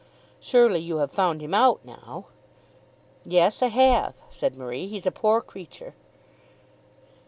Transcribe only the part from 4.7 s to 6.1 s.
"He's a poor creature."